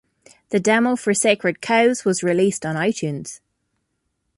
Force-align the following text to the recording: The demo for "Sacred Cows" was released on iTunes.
The 0.49 0.59
demo 0.59 0.95
for 0.95 1.13
"Sacred 1.13 1.61
Cows" 1.61 2.05
was 2.05 2.23
released 2.23 2.65
on 2.65 2.75
iTunes. 2.75 3.39